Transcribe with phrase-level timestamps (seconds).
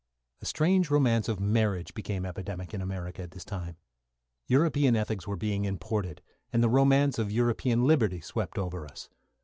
[0.41, 3.77] A strange romance of marriage became epidemic in America at this time.
[4.47, 9.09] European ethics were being imported, and the romance of European liberty swept over us.